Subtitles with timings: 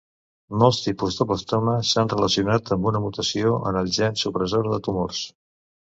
[0.61, 5.21] Molts tipus de blastoma s'han relacionat amb una mutació en els gens supressors de tumors.